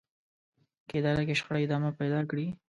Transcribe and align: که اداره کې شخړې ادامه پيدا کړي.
که 0.89 0.95
اداره 0.99 1.23
کې 1.27 1.35
شخړې 1.39 1.61
ادامه 1.65 1.91
پيدا 1.99 2.19
کړي. 2.29 2.47